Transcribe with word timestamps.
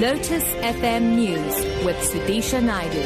Lotus 0.00 0.44
FM 0.60 1.14
News 1.14 1.54
with 1.82 1.96
Sudisha 1.96 2.62
Naidu. 2.62 3.00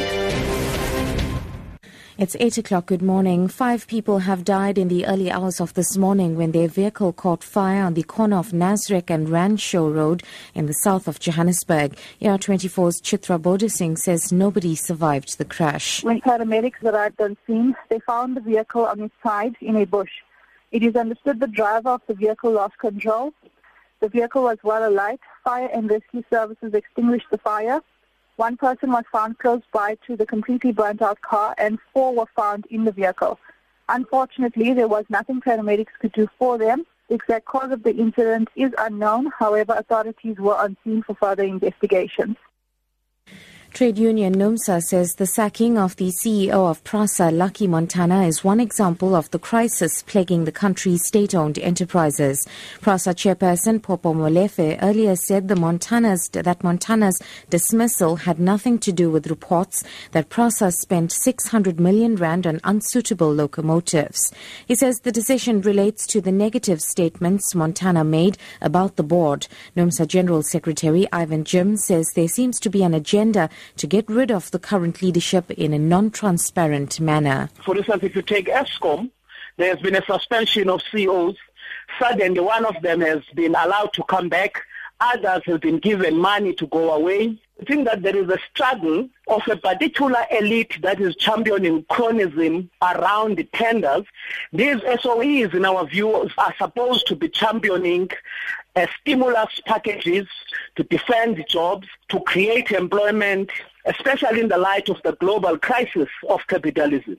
It's 2.18 2.34
8 2.40 2.58
o'clock. 2.58 2.86
Good 2.86 3.00
morning. 3.00 3.46
Five 3.46 3.86
people 3.86 4.18
have 4.18 4.42
died 4.42 4.76
in 4.76 4.88
the 4.88 5.06
early 5.06 5.30
hours 5.30 5.60
of 5.60 5.72
this 5.74 5.96
morning 5.96 6.34
when 6.34 6.50
their 6.50 6.66
vehicle 6.66 7.12
caught 7.12 7.44
fire 7.44 7.84
on 7.84 7.94
the 7.94 8.02
corner 8.02 8.38
of 8.38 8.50
Nasrec 8.50 9.08
and 9.08 9.28
Rand 9.28 9.60
Show 9.60 9.88
Road 9.88 10.24
in 10.52 10.66
the 10.66 10.72
south 10.72 11.06
of 11.06 11.20
Johannesburg. 11.20 11.96
ER24's 12.20 13.00
Chitra 13.00 13.40
Bodasing 13.40 13.96
says 13.96 14.32
nobody 14.32 14.74
survived 14.74 15.38
the 15.38 15.44
crash. 15.44 16.02
When 16.02 16.20
paramedics 16.20 16.82
arrived 16.82 17.20
on 17.20 17.36
scene, 17.46 17.76
they 17.88 18.00
found 18.00 18.36
the 18.36 18.40
vehicle 18.40 18.84
on 18.84 19.00
its 19.02 19.14
side 19.22 19.54
in 19.60 19.76
a 19.76 19.86
bush. 19.86 20.10
It 20.72 20.82
is 20.82 20.96
understood 20.96 21.38
the 21.38 21.46
driver 21.46 21.90
of 21.90 22.02
the 22.08 22.14
vehicle 22.14 22.50
lost 22.50 22.78
control 22.78 23.32
the 24.00 24.08
vehicle 24.08 24.42
was 24.42 24.58
well 24.62 24.88
alight. 24.88 25.20
Fire 25.44 25.68
and 25.72 25.90
rescue 25.90 26.22
services 26.30 26.74
extinguished 26.74 27.26
the 27.30 27.38
fire. 27.38 27.80
One 28.36 28.56
person 28.56 28.90
was 28.90 29.04
found 29.12 29.38
close 29.38 29.62
by 29.72 29.96
to 30.06 30.16
the 30.16 30.24
completely 30.24 30.72
burnt 30.72 31.02
out 31.02 31.20
car 31.20 31.54
and 31.58 31.78
four 31.92 32.14
were 32.14 32.26
found 32.34 32.66
in 32.70 32.84
the 32.84 32.92
vehicle. 32.92 33.38
Unfortunately, 33.88 34.72
there 34.72 34.88
was 34.88 35.04
nothing 35.10 35.40
paramedics 35.40 35.92
could 36.00 36.12
do 36.12 36.28
for 36.38 36.56
them. 36.56 36.86
The 37.08 37.16
exact 37.16 37.44
cause 37.44 37.72
of 37.72 37.82
the 37.82 37.94
incident 37.94 38.48
is 38.56 38.72
unknown. 38.78 39.32
However, 39.38 39.74
authorities 39.76 40.36
were 40.38 40.56
on 40.56 40.76
scene 40.82 41.02
for 41.02 41.14
further 41.14 41.42
investigations. 41.42 42.36
Trade 43.72 43.98
union 43.98 44.34
NUMSA 44.34 44.82
says 44.82 45.14
the 45.14 45.26
sacking 45.26 45.78
of 45.78 45.94
the 45.96 46.10
CEO 46.10 46.68
of 46.68 46.82
PRASA, 46.82 47.30
Lucky 47.30 47.68
Montana, 47.68 48.24
is 48.24 48.44
one 48.44 48.58
example 48.58 49.14
of 49.14 49.30
the 49.30 49.38
crisis 49.38 50.02
plaguing 50.02 50.44
the 50.44 50.52
country's 50.52 51.06
state-owned 51.06 51.56
enterprises. 51.58 52.46
PRASA 52.82 53.14
chairperson 53.14 53.80
Popo 53.80 54.12
Molefe 54.12 54.76
earlier 54.82 55.14
said 55.14 55.46
the 55.46 55.56
Montana's, 55.56 56.28
that 56.30 56.64
Montana's 56.64 57.22
dismissal 57.48 58.16
had 58.16 58.40
nothing 58.40 58.78
to 58.80 58.92
do 58.92 59.08
with 59.08 59.28
reports 59.28 59.84
that 60.10 60.28
PRASA 60.28 60.72
spent 60.72 61.12
600 61.12 61.78
million 61.78 62.16
rand 62.16 62.46
on 62.46 62.60
unsuitable 62.64 63.32
locomotives. 63.32 64.32
He 64.66 64.74
says 64.74 65.00
the 65.00 65.12
decision 65.12 65.60
relates 65.62 66.06
to 66.08 66.20
the 66.20 66.32
negative 66.32 66.82
statements 66.82 67.54
Montana 67.54 68.04
made 68.04 68.36
about 68.60 68.96
the 68.96 69.04
board. 69.04 69.46
NUMSA 69.76 70.08
General 70.08 70.42
Secretary 70.42 71.06
Irvin 71.14 71.44
Jim 71.44 71.76
says 71.76 72.10
there 72.14 72.28
seems 72.28 72.58
to 72.60 72.68
be 72.68 72.82
an 72.82 72.92
agenda 72.92 73.48
to 73.76 73.86
get 73.86 74.08
rid 74.08 74.30
of 74.30 74.50
the 74.50 74.58
current 74.58 75.02
leadership 75.02 75.50
in 75.50 75.72
a 75.72 75.78
non-transparent 75.78 77.00
manner. 77.00 77.50
For 77.64 77.76
instance, 77.76 78.02
if 78.02 78.14
you 78.14 78.22
take 78.22 78.46
Eskom, 78.46 79.10
there 79.56 79.74
has 79.74 79.82
been 79.82 79.96
a 79.96 80.04
suspension 80.04 80.70
of 80.70 80.82
CEOs. 80.90 81.36
Suddenly, 81.98 82.40
one 82.40 82.64
of 82.64 82.80
them 82.82 83.00
has 83.00 83.22
been 83.34 83.54
allowed 83.54 83.92
to 83.94 84.02
come 84.04 84.28
back. 84.28 84.62
Others 85.00 85.42
have 85.46 85.60
been 85.60 85.78
given 85.78 86.16
money 86.16 86.54
to 86.54 86.66
go 86.66 86.92
away. 86.92 87.38
I 87.60 87.64
think 87.64 87.84
that 87.86 88.02
there 88.02 88.16
is 88.16 88.28
a 88.28 88.38
struggle 88.50 89.08
of 89.28 89.42
a 89.50 89.56
particular 89.56 90.24
elite 90.30 90.80
that 90.82 90.98
is 90.98 91.14
championing 91.16 91.84
cronism 91.90 92.70
around 92.80 93.36
the 93.36 93.44
tenders. 93.44 94.04
These 94.52 94.80
SOEs, 94.80 95.54
in 95.54 95.66
our 95.66 95.86
view, 95.86 96.30
are 96.38 96.54
supposed 96.56 97.06
to 97.08 97.16
be 97.16 97.28
championing 97.28 98.10
uh, 98.76 98.86
stimulus 99.00 99.60
packages 99.66 100.26
to 100.76 100.84
defend 100.84 101.44
jobs, 101.48 101.88
to 102.08 102.20
create 102.20 102.70
employment, 102.70 103.50
especially 103.86 104.40
in 104.40 104.48
the 104.48 104.58
light 104.58 104.88
of 104.88 105.00
the 105.02 105.12
global 105.12 105.58
crisis 105.58 106.08
of 106.28 106.40
capitalism. 106.46 107.16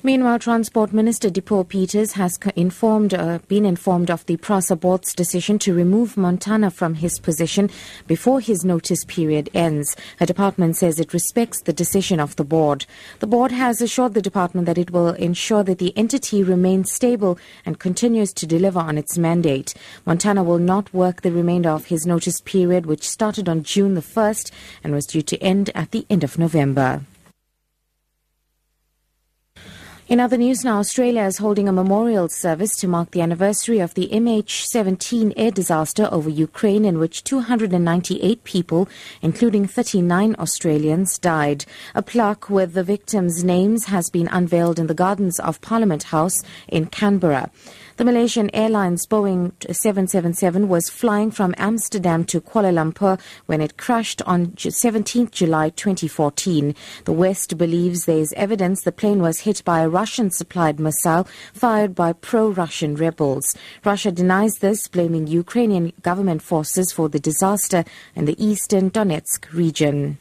Meanwhile, 0.00 0.38
Transport 0.38 0.92
Minister 0.92 1.28
Dipuo 1.28 1.68
Peters 1.68 2.12
has 2.12 2.38
informed, 2.54 3.12
uh, 3.12 3.40
been 3.48 3.66
informed 3.66 4.12
of 4.12 4.24
the 4.26 4.36
PRASA 4.36 4.76
board's 4.76 5.12
decision 5.12 5.58
to 5.58 5.74
remove 5.74 6.16
Montana 6.16 6.70
from 6.70 6.94
his 6.94 7.18
position 7.18 7.68
before 8.06 8.38
his 8.38 8.64
notice 8.64 9.04
period 9.04 9.50
ends. 9.54 9.96
Her 10.20 10.26
department 10.26 10.76
says 10.76 11.00
it 11.00 11.12
respects 11.12 11.60
the 11.60 11.72
decision 11.72 12.20
of 12.20 12.36
the 12.36 12.44
board. 12.44 12.86
The 13.18 13.26
board 13.26 13.50
has 13.50 13.82
assured 13.82 14.14
the 14.14 14.22
department 14.22 14.66
that 14.66 14.78
it 14.78 14.92
will 14.92 15.08
ensure 15.08 15.64
that 15.64 15.78
the 15.78 15.96
entity 15.96 16.44
remains 16.44 16.92
stable 16.92 17.36
and 17.66 17.80
continues 17.80 18.32
to 18.34 18.46
deliver 18.46 18.78
on 18.78 18.98
its 18.98 19.18
mandate. 19.18 19.74
Montana 20.06 20.44
will 20.44 20.60
not 20.60 20.94
work 20.94 21.22
the 21.22 21.32
remainder 21.32 21.70
of 21.70 21.86
his 21.86 22.06
notice 22.06 22.40
period, 22.40 22.86
which 22.86 23.08
started 23.08 23.48
on 23.48 23.64
June 23.64 23.94
the 23.94 24.00
1st 24.00 24.52
and 24.84 24.94
was 24.94 25.06
due 25.06 25.22
to 25.22 25.42
end 25.42 25.70
at 25.74 25.90
the 25.90 26.06
end 26.08 26.22
of 26.22 26.38
November. 26.38 27.02
In 30.08 30.20
other 30.20 30.38
news 30.38 30.64
now, 30.64 30.78
Australia 30.78 31.24
is 31.24 31.36
holding 31.36 31.68
a 31.68 31.72
memorial 31.72 32.30
service 32.30 32.74
to 32.76 32.88
mark 32.88 33.10
the 33.10 33.20
anniversary 33.20 33.78
of 33.78 33.92
the 33.92 34.08
MH17 34.08 35.34
air 35.36 35.50
disaster 35.50 36.08
over 36.10 36.30
Ukraine 36.30 36.86
in 36.86 36.98
which 36.98 37.22
298 37.24 38.42
people, 38.42 38.88
including 39.20 39.66
39 39.66 40.34
Australians, 40.38 41.18
died. 41.18 41.66
A 41.94 42.00
plaque 42.00 42.48
with 42.48 42.72
the 42.72 42.82
victims' 42.82 43.44
names 43.44 43.84
has 43.84 44.08
been 44.08 44.28
unveiled 44.28 44.78
in 44.78 44.86
the 44.86 44.94
gardens 44.94 45.38
of 45.40 45.60
Parliament 45.60 46.04
House 46.04 46.40
in 46.68 46.86
Canberra. 46.86 47.50
The 47.98 48.04
Malaysian 48.04 48.48
Airlines 48.54 49.08
Boeing 49.08 49.50
777 49.60 50.68
was 50.68 50.88
flying 50.88 51.32
from 51.32 51.52
Amsterdam 51.58 52.24
to 52.26 52.40
Kuala 52.40 52.72
Lumpur 52.72 53.20
when 53.46 53.60
it 53.60 53.76
crashed 53.76 54.22
on 54.22 54.56
17 54.56 55.30
July 55.32 55.70
2014. 55.70 56.76
The 57.06 57.12
West 57.12 57.58
believes 57.58 58.04
there 58.04 58.18
is 58.18 58.32
evidence 58.34 58.82
the 58.82 58.92
plane 58.92 59.20
was 59.20 59.40
hit 59.40 59.64
by 59.64 59.80
a 59.80 59.88
Russian 59.88 60.30
supplied 60.30 60.78
missile 60.78 61.26
fired 61.52 61.96
by 61.96 62.12
pro 62.12 62.50
Russian 62.50 62.94
rebels. 62.94 63.56
Russia 63.84 64.12
denies 64.12 64.58
this, 64.60 64.86
blaming 64.86 65.26
Ukrainian 65.26 65.92
government 66.02 66.40
forces 66.40 66.92
for 66.92 67.08
the 67.08 67.18
disaster 67.18 67.84
in 68.14 68.26
the 68.26 68.40
eastern 68.40 68.92
Donetsk 68.92 69.52
region. 69.52 70.18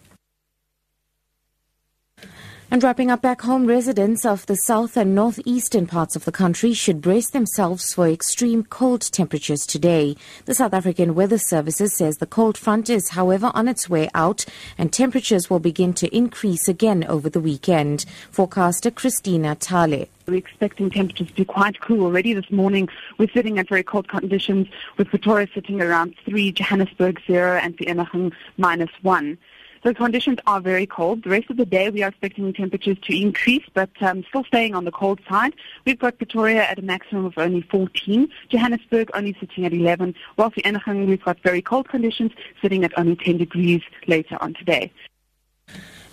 And 2.69 2.83
wrapping 2.83 3.09
up 3.09 3.21
back 3.21 3.43
home, 3.43 3.65
residents 3.65 4.25
of 4.25 4.45
the 4.47 4.55
south 4.55 4.97
and 4.97 5.15
northeastern 5.15 5.87
parts 5.87 6.17
of 6.17 6.25
the 6.25 6.33
country 6.33 6.73
should 6.73 6.99
brace 7.01 7.29
themselves 7.29 7.93
for 7.93 8.09
extreme 8.09 8.65
cold 8.65 9.01
temperatures 9.03 9.65
today. 9.65 10.17
The 10.43 10.53
South 10.53 10.73
African 10.73 11.15
Weather 11.15 11.37
Services 11.37 11.95
says 11.95 12.17
the 12.17 12.25
cold 12.25 12.57
front 12.57 12.89
is, 12.89 13.11
however, 13.11 13.51
on 13.53 13.69
its 13.69 13.89
way 13.89 14.09
out 14.13 14.43
and 14.77 14.91
temperatures 14.91 15.49
will 15.49 15.61
begin 15.61 15.93
to 15.93 16.13
increase 16.13 16.67
again 16.67 17.05
over 17.05 17.29
the 17.29 17.39
weekend. 17.39 18.03
Forecaster 18.31 18.91
Christina 18.91 19.55
Tale. 19.55 20.05
We're 20.27 20.35
expecting 20.35 20.89
temperatures 20.89 21.29
to 21.29 21.35
be 21.35 21.45
quite 21.45 21.79
cool 21.79 22.03
already 22.03 22.33
this 22.33 22.51
morning. 22.51 22.89
We're 23.17 23.31
sitting 23.31 23.59
at 23.59 23.69
very 23.69 23.83
cold 23.83 24.09
conditions 24.09 24.67
with 24.97 25.07
Pretoria 25.07 25.47
sitting 25.53 25.81
around 25.81 26.15
3, 26.25 26.51
Johannesburg 26.51 27.21
0 27.27 27.59
and 27.63 27.77
Vereeniging 27.77 28.33
minus 28.57 28.91
1. 29.03 29.37
So 29.83 29.93
conditions 29.93 30.39
are 30.47 30.59
very 30.59 30.85
cold. 30.85 31.23
The 31.23 31.29
rest 31.29 31.49
of 31.49 31.57
the 31.57 31.65
day 31.65 31.89
we 31.89 32.03
are 32.03 32.09
expecting 32.09 32.51
temperatures 32.53 32.97
to 33.03 33.15
increase, 33.15 33.63
but 33.73 33.89
um, 34.01 34.23
still 34.29 34.43
staying 34.43 34.75
on 34.75 34.85
the 34.85 34.91
cold 34.91 35.19
side. 35.29 35.53
We've 35.85 35.99
got 35.99 36.17
Pretoria 36.17 36.63
at 36.63 36.79
a 36.79 36.81
maximum 36.81 37.25
of 37.25 37.37
only 37.37 37.61
14, 37.61 38.27
Johannesburg 38.49 39.09
only 39.13 39.35
sitting 39.39 39.65
at 39.65 39.73
11, 39.73 40.15
whilst 40.37 40.55
the 40.55 40.63
Vereeniging 40.63 41.07
we've 41.07 41.23
got 41.23 41.39
very 41.41 41.61
cold 41.61 41.89
conditions 41.89 42.31
sitting 42.61 42.83
at 42.83 42.97
only 42.97 43.15
10 43.15 43.37
degrees 43.37 43.81
later 44.07 44.37
on 44.41 44.53
today. 44.53 44.91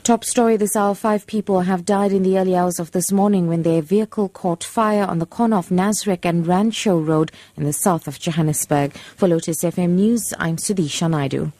Top 0.05 0.23
story 0.23 0.59
this 0.59 0.77
hour 0.77 0.95
five 0.95 1.27
people 1.27 1.63
have 1.63 1.87
died 1.87 2.13
in 2.13 2.25
the 2.25 2.37
early 2.39 2.55
hours 2.55 2.79
of 2.79 2.91
this 2.91 3.11
morning 3.11 3.49
when 3.49 3.63
their 3.63 3.81
vehicle 3.81 4.29
caught 4.29 4.63
fire 4.63 5.05
on 5.05 5.19
the 5.19 5.25
corner 5.25 5.57
of 5.57 5.71
Nasrec 5.71 6.27
and 6.27 6.47
Rand 6.47 6.75
Show 6.75 6.99
Road 6.99 7.33
in 7.57 7.65
the 7.65 7.73
south 7.73 8.07
of 8.07 8.19
Johannesburg. 8.19 8.93
For 9.17 9.29
Lotus 9.29 9.65
FM 9.65 9.93
News, 9.93 10.35
I'm 10.39 10.57
Sudisha 10.57 11.09
Naidu. 11.09 11.53